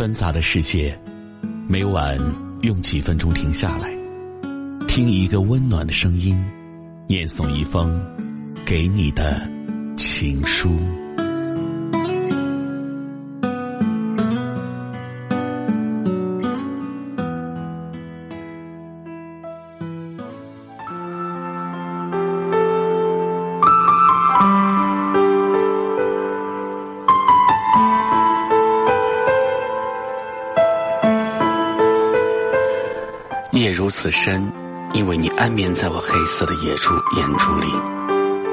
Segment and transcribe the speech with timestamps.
[0.00, 0.98] 纷杂的世界，
[1.68, 2.18] 每晚
[2.62, 3.92] 用几分钟停下来，
[4.88, 6.42] 听一个温暖的声音，
[7.06, 8.00] 念诵一封
[8.64, 9.46] 给你的
[9.98, 10.70] 情书。
[33.90, 34.50] 此深，
[34.94, 37.66] 因为你安眠在我黑色的野猪眼珠里。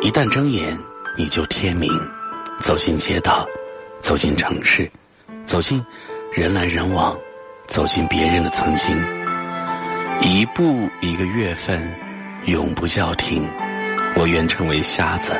[0.00, 0.78] 一旦睁眼，
[1.16, 1.90] 你就天明。
[2.60, 3.46] 走进街道，
[4.00, 4.90] 走进城市，
[5.44, 5.84] 走进
[6.32, 7.16] 人来人往，
[7.66, 8.96] 走进别人的曾经。
[10.20, 11.82] 一步一个月份，
[12.44, 13.46] 永不叫停。
[14.16, 15.32] 我愿成为瞎子，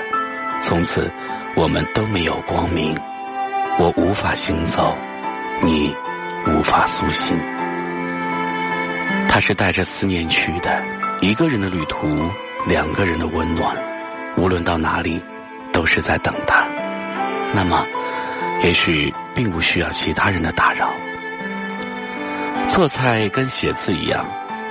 [0.61, 1.09] 从此
[1.55, 2.95] 我们都没有光明。
[3.79, 4.97] 我无法行走，
[5.63, 5.95] 你
[6.49, 7.39] 无法苏醒。
[9.35, 10.81] 他是带着思念去的，
[11.21, 12.31] 一个人的旅途，
[12.69, 13.77] 两个人的温暖，
[14.37, 15.21] 无论到哪里，
[15.73, 16.65] 都是在等他。
[17.53, 17.85] 那么，
[18.63, 20.89] 也许并不需要其他人的打扰。
[22.69, 24.25] 做菜跟写字一样，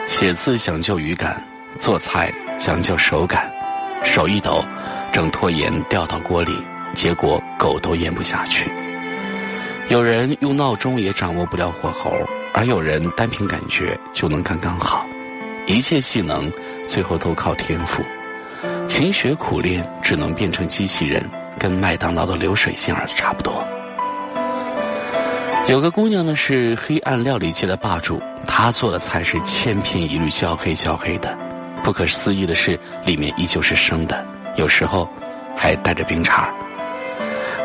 [0.07, 1.43] 写字讲究语感，
[1.77, 3.51] 做菜讲究手感。
[4.05, 4.63] 手一抖，
[5.11, 6.57] 整拖盐掉到锅里，
[6.95, 8.71] 结果狗都咽不下去。
[9.89, 12.13] 有人用闹钟也掌握不了火候。
[12.53, 15.05] 而有人单凭感觉就能刚刚好，
[15.65, 16.51] 一切技能
[16.87, 18.03] 最后都靠天赋，
[18.87, 23.65] 勤学苦练只能变成机器人，跟麦当劳的流水线儿子差不多。
[25.67, 31.35] 有个姑娘呢是黑暗料理界的霸主，她做的菜是千篇一律焦黑焦黑的，
[31.83, 34.23] 不可思议的是里面依旧是生的，
[34.57, 35.09] 有时候
[35.55, 36.47] 还带着冰碴。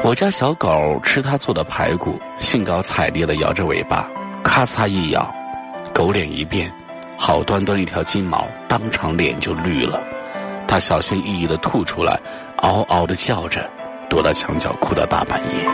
[0.03, 4.09] 我家小狗吃她做的排骨，兴高采烈的摇着尾巴。
[4.49, 5.31] 咔嚓一咬，
[5.93, 6.73] 狗脸一变，
[7.19, 10.01] 好端端一条金毛，当场脸就绿了。
[10.67, 12.19] 他小心翼翼的吐出来，
[12.57, 13.69] 嗷嗷的叫着，
[14.09, 15.69] 躲到墙角哭到大半夜。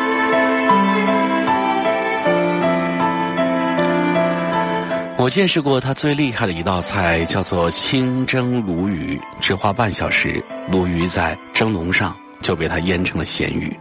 [5.16, 13.75] 我见识过他最厉害的一道菜，叫做清蒸鲈鱼，只花半小时，鲈鱼在蒸笼上就被他腌成了咸鱼。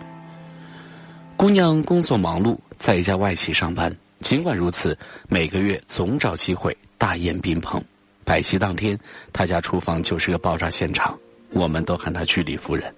[1.35, 3.91] 姑娘工作忙碌，在一家外企上班。
[4.23, 4.97] 尽管如此，
[5.28, 7.84] 每个月总找机会大宴宾朋。
[8.23, 8.97] 摆席当天，
[9.34, 11.19] 他家厨房就是个爆炸现场。
[11.51, 12.91] 我们都喊他居里夫人。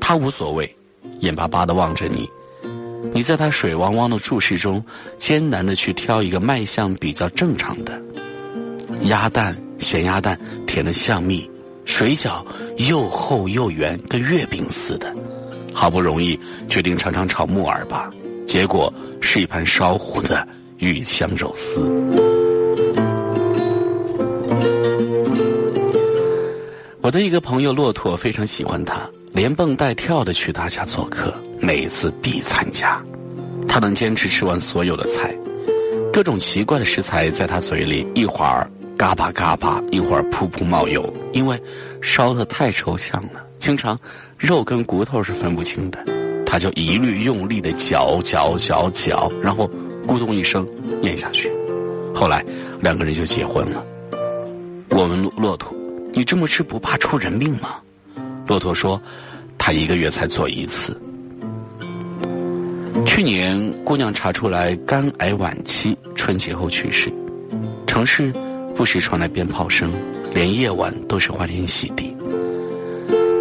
[0.00, 0.72] 他无所谓，
[1.18, 2.30] 眼巴巴的望着你。
[3.12, 4.82] 你在他水汪汪的注视中，
[5.18, 8.00] 艰难的去挑一个卖相比较正常的
[9.02, 11.50] 鸭蛋，咸鸭蛋甜的像蜜，
[11.84, 15.12] 水饺又厚又圆，跟月饼似的。
[15.74, 16.38] 好不容易
[16.68, 18.08] 决定尝尝炒木耳吧。
[18.46, 20.46] 结果是一盘烧糊的
[20.78, 21.82] 鱼香肉丝。
[27.00, 33.02] 我的一个朋友骆驼非常喜欢他，连蹦带跳的去他家做客，每次必参加。
[33.68, 35.36] 他能坚持吃完所有的菜，
[36.12, 41.60] 各种奇怪的食材在他嘴里一会儿嘎巴嘎巴，一会儿噗噗冒油，因为
[42.00, 43.98] 烧的太抽象了，经常
[44.38, 46.13] 肉跟骨头是分不清的。
[46.54, 49.68] 他就一律用力的嚼嚼嚼嚼，然后
[50.06, 50.64] 咕咚一声
[51.02, 51.50] 咽下去。
[52.14, 52.44] 后来
[52.80, 53.84] 两个人就结婚了。
[54.90, 55.74] 我问骆驼
[56.14, 57.78] ：“你这么吃不怕出人命吗？”
[58.46, 59.02] 骆驼说
[59.58, 60.96] ：“他一个月才做一次。”
[63.04, 67.12] 去年姑娘查出来肝癌晚期，春节后去世。
[67.84, 68.32] 城市
[68.76, 69.90] 不时传来鞭炮声，
[70.32, 72.16] 连夜晚都是欢天喜地。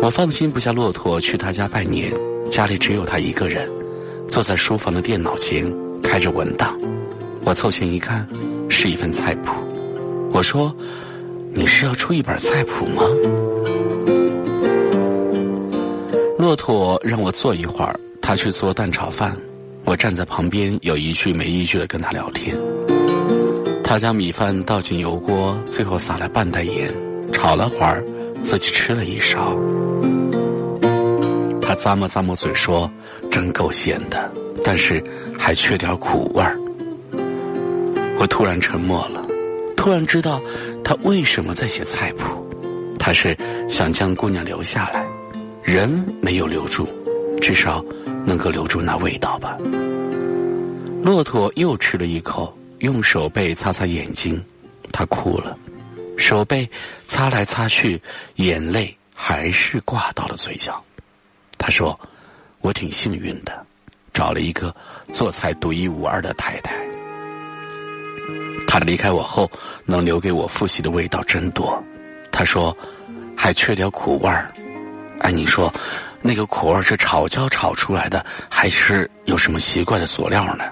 [0.02, 2.12] 我放心不下骆驼去他家拜年。
[2.52, 3.70] 家里只有他一个人，
[4.28, 5.72] 坐在书房的电脑前
[6.02, 6.80] 开着文档。
[7.44, 8.28] 我凑近一看，
[8.70, 9.52] 是一份菜谱。
[10.32, 10.74] 我说
[11.54, 13.04] ：“你是要出一本菜谱吗？”
[16.38, 19.36] 骆驼让我坐一会儿，他去做蛋炒饭。
[19.86, 22.58] 我站在旁边，有一句没一句的跟他聊天。
[23.84, 26.94] 他将米饭倒进油锅，最后撒了半袋盐，
[27.34, 28.04] 炒了会儿，
[28.42, 29.58] 自己吃了一勺。
[31.76, 32.92] 咂摸咂摸嘴说
[33.32, 34.32] ：“真够咸的，
[34.64, 35.04] 但是
[35.38, 36.58] 还缺点苦味儿。”
[38.20, 39.26] 我突然沉默了，
[39.76, 40.42] 突然知道
[40.84, 42.26] 他为什么在写菜谱。
[43.00, 43.38] 他是
[43.68, 45.06] 想将姑娘留下来，
[45.62, 45.90] 人
[46.22, 46.88] 没有留住，
[47.42, 47.84] 至少
[48.26, 49.58] 能够留住那味道吧。
[51.04, 54.42] 骆驼又吃了一口，用手背擦擦眼睛，
[54.94, 55.58] 他哭了，
[56.18, 56.70] 手背
[57.08, 58.02] 擦来擦去，
[58.36, 60.82] 眼泪还是挂到了嘴角。
[61.66, 61.98] 他说
[62.60, 63.66] ：“我挺幸运的，
[64.12, 64.76] 找了一个
[65.14, 66.76] 做菜独一无二的太太。”
[68.68, 69.50] 他离开我后，
[69.86, 71.82] 能留给我复习的味道真多。
[72.34, 72.78] 他说，
[73.38, 74.52] 还缺点苦味儿。
[75.22, 75.74] 哎，你说，
[76.22, 80.66] 那个苦味是炒焦炒出来的，还是有什么奇怪的佐料呢？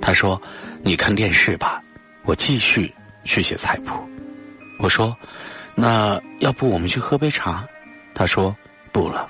[0.00, 0.40] 他说，
[0.80, 1.82] 你看电视吧。
[2.22, 2.94] 我继续
[3.24, 3.98] 去写菜谱。
[4.78, 5.16] 我说，
[5.74, 7.66] 那要不我们去喝杯茶？
[8.14, 8.54] 他说，
[8.92, 9.28] 不了，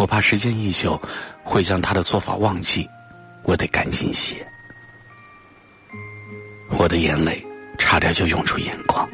[0.00, 0.98] 我怕时间一久
[1.44, 2.88] 会将他的做法忘记，
[3.42, 4.46] 我得赶紧写。
[6.70, 9.06] 我的眼泪差点就涌出眼眶。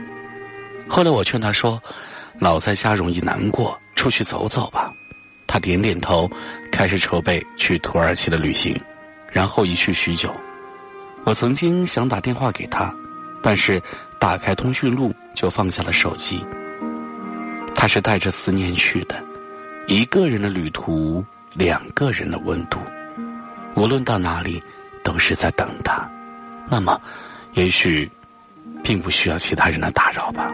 [0.87, 1.83] 后来我劝他说
[2.39, 4.93] ：“老在家容易难过，出去走走吧。”
[5.45, 6.31] 他点点头，
[6.71, 8.81] 开始筹备去土耳其的旅行，
[9.33, 10.33] 然后一去许久。
[11.25, 12.95] 我曾经想打电话给他，
[13.43, 13.83] 但是
[14.21, 16.47] 打开通讯录就放下了手机。
[17.75, 19.21] 他是带着思念去的，
[19.87, 22.79] 一个人的旅途，两个人的温度，
[23.75, 24.63] 无论到哪里，
[25.05, 26.09] 都是在等他。
[26.69, 27.01] 那么。
[27.55, 28.11] 也许，
[28.85, 30.53] 并不需要其他人的打扰吧。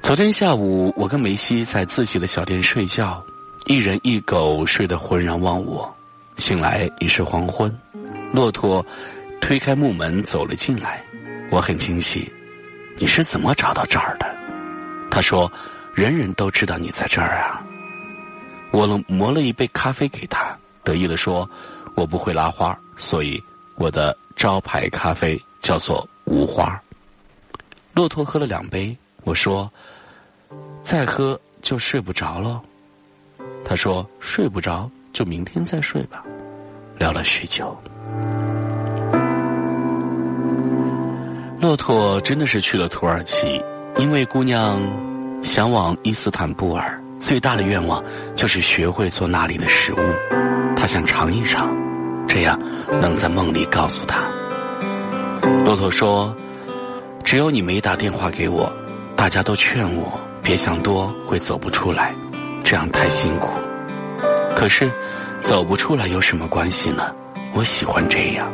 [0.00, 3.20] 昨天下午，我跟梅西在自己的小店睡觉，
[3.64, 5.92] 一人一狗睡得浑然忘我。
[6.36, 7.76] 醒来已是黄昏，
[8.32, 8.86] 骆驼
[9.40, 11.02] 推开木门走了进来，
[11.50, 12.32] 我很惊喜。
[12.98, 14.36] 你是怎么找到这儿的？
[15.10, 15.50] 他说
[15.96, 17.60] ：“人人都知道你在这儿啊。”
[18.70, 21.48] 我磨了一杯咖啡给他，得意的说
[21.96, 23.42] ：“我不会拉花，所以。”
[23.78, 26.80] 我的招牌咖啡叫做无花。
[27.92, 29.70] 骆驼喝了两杯，我说
[30.82, 32.62] ：“再喝就睡不着了。”
[33.62, 36.24] 他说：“睡不着就明天再睡吧。”
[36.98, 37.76] 聊了许久。
[41.60, 43.62] 骆驼真的是去了土耳其，
[43.98, 44.80] 因为姑娘
[45.42, 48.02] 想往伊斯坦布尔，最大的愿望
[48.34, 49.96] 就是学会做那里的食物，
[50.76, 51.74] 他想尝一尝。
[52.28, 52.58] 这样，
[53.00, 54.18] 能在梦里告诉他。
[55.64, 56.36] 骆驼说
[57.22, 58.70] ：“只有你没打电话给我，
[59.14, 62.12] 大家都劝我别想多，会走不出来，
[62.64, 63.48] 这样太辛苦。
[64.56, 64.90] 可是，
[65.40, 67.14] 走不出来有什么关系呢？
[67.54, 68.52] 我喜欢这样，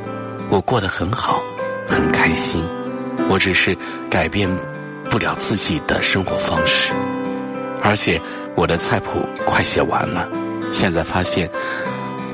[0.50, 1.42] 我过得很好，
[1.88, 2.62] 很开心。
[3.30, 3.76] 我只是
[4.10, 4.48] 改变
[5.10, 6.92] 不了自己的生活方式，
[7.82, 8.20] 而且
[8.54, 10.28] 我的菜谱快写完了，
[10.72, 11.50] 现在发现。”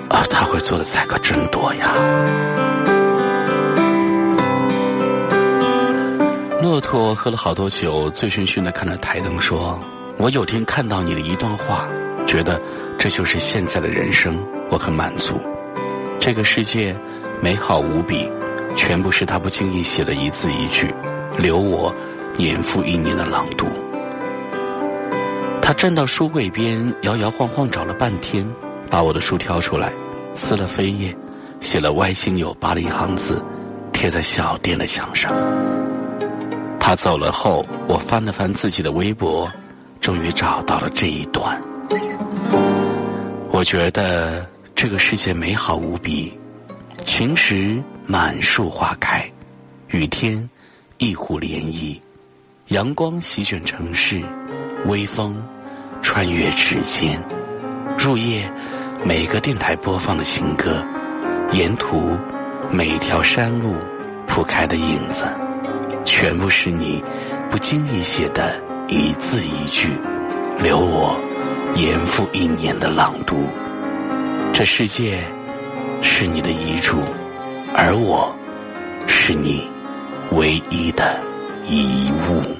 [0.08, 1.92] 啊，他会做的菜可真多呀！
[6.62, 9.78] 骆驼喝了好多酒，醉醺醺的看着台灯说
[10.16, 11.86] ：“我有天看到你的一段话，
[12.26, 12.58] 觉得
[12.98, 15.38] 这就是现在的人生，我很满足。
[16.18, 16.96] 这个世界
[17.42, 18.26] 美好无比，
[18.74, 20.94] 全部是他不经意写的一字一句，
[21.36, 21.94] 留我
[22.38, 23.66] 年复一年的朗读。”
[25.60, 28.48] 他站到书柜边，摇摇晃晃找了半天。
[28.90, 29.92] 把我的书挑出来，
[30.32, 31.14] 撕了扉页，
[31.60, 33.44] 写了歪心有八的一行字，
[33.92, 35.30] 贴在小店的墙上。
[36.80, 39.46] 他走了后，我翻了翻自己的微博，
[40.00, 41.60] 终于找到了这一段。
[43.50, 46.32] 我觉得这个世界美好无比，
[47.04, 49.30] 晴时满树花开，
[49.88, 50.48] 雨天
[50.96, 52.00] 一湖涟漪，
[52.68, 54.22] 阳光席卷城市，
[54.84, 55.42] 微风
[56.02, 57.18] 穿越指尖，
[57.98, 58.50] 入夜。
[59.04, 60.84] 每个电台播放的情歌，
[61.52, 62.14] 沿途
[62.70, 63.74] 每条山路
[64.26, 65.24] 铺开的影子，
[66.04, 67.02] 全部是你
[67.50, 69.96] 不经意写的一字一句，
[70.58, 71.18] 留我
[71.74, 73.46] 年复一年的朗读。
[74.52, 75.24] 这世界
[76.02, 77.00] 是你的遗嘱，
[77.74, 78.30] 而我
[79.06, 79.66] 是你
[80.32, 81.18] 唯一的
[81.66, 82.57] 遗物。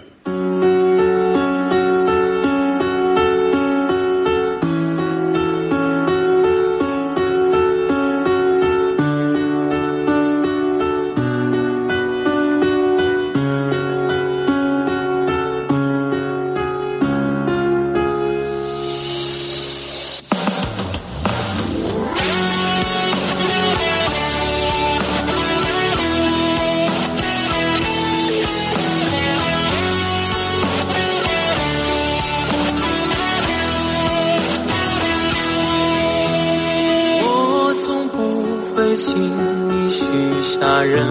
[40.61, 41.07] 任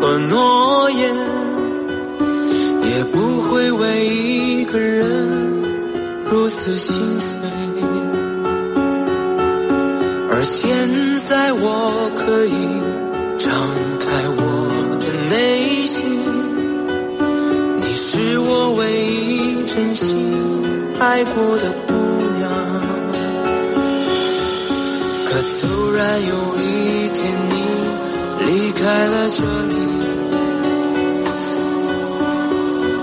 [0.00, 1.14] 何诺言，
[2.82, 5.62] 也不会为一个人
[6.24, 7.38] 如此心碎。
[10.30, 10.70] 而现
[11.28, 12.50] 在我可以
[13.38, 13.52] 敞
[13.98, 14.06] 开
[14.36, 14.40] 我
[15.00, 16.02] 的内心，
[17.80, 20.06] 你是我唯一真心
[20.98, 21.92] 爱过的姑
[22.38, 22.50] 娘。
[25.26, 25.30] 可
[25.60, 27.01] 突然有一
[28.82, 28.92] 开。
[28.92, 29.74] 开了这里，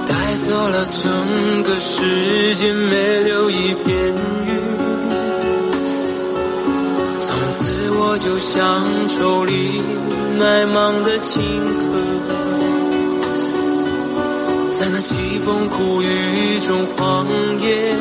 [0.06, 0.14] 带
[0.46, 4.14] 走了整个世界，没留一片
[4.46, 4.50] 云。
[7.20, 9.82] 从此我就像愁里
[10.38, 11.42] 埋芒的青
[11.80, 11.82] 稞，
[14.78, 17.26] 在那凄风苦雨中荒
[17.60, 17.96] 野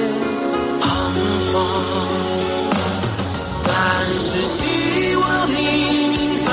[0.81, 0.89] 彷
[1.53, 1.55] 徨。
[3.65, 3.73] 但
[4.07, 5.55] 是希望你
[6.09, 6.51] 明白，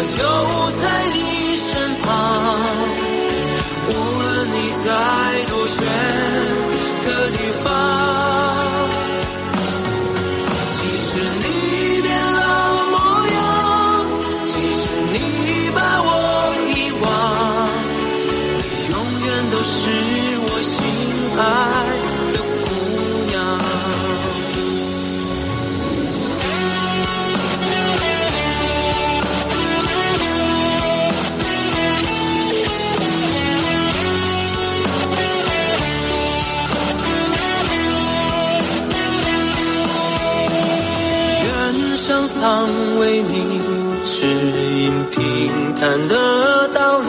[0.00, 0.16] 我就
[0.80, 1.18] 在你
[1.58, 2.08] 身旁，
[3.86, 3.90] 无
[4.22, 4.88] 论你在
[5.50, 5.76] 多远
[7.02, 7.99] 的地方。
[42.98, 43.32] 为你
[44.04, 45.18] 指引平
[45.74, 47.06] 坦的道路，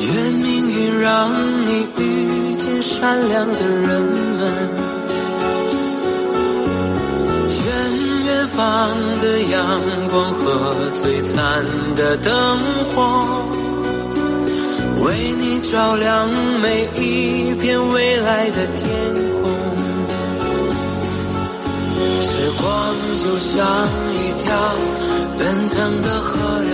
[0.00, 1.30] 愿命运让
[1.64, 4.02] 你遇见善良的人
[4.38, 4.40] 们，
[7.64, 7.66] 愿
[8.26, 8.58] 远方
[9.20, 12.32] 的阳光和璀璨的灯
[12.94, 12.96] 火，
[15.04, 16.28] 为你照亮
[16.62, 19.27] 每一片未来的天。
[22.60, 23.56] 光就像
[24.12, 24.46] 一条
[25.38, 26.28] 奔腾的河
[26.64, 26.72] 流，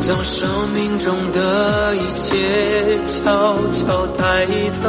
[0.00, 2.28] 将生命中的一切
[3.06, 4.82] 悄悄带走。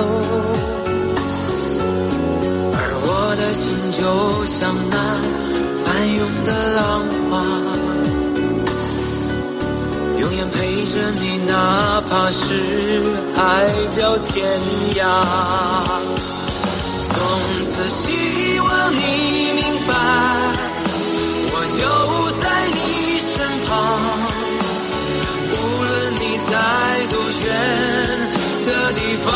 [2.74, 3.08] 而我
[3.38, 4.02] 的心就
[4.46, 4.96] 像那
[5.84, 5.86] 翻
[6.18, 6.82] 涌的浪
[7.30, 7.32] 花，
[10.20, 10.56] 永远陪
[10.86, 11.52] 着你，哪
[12.10, 12.44] 怕是
[13.36, 13.40] 海
[13.96, 14.36] 角天
[14.96, 16.43] 涯。
[17.16, 17.18] 从
[17.66, 18.98] 此希望你
[19.54, 19.94] 明白，
[21.54, 21.82] 我就
[22.42, 22.44] 在
[22.74, 22.78] 你
[23.22, 23.34] 身
[23.66, 23.72] 旁，
[25.54, 26.52] 无论你在
[27.12, 27.46] 多远
[28.66, 29.30] 的地方，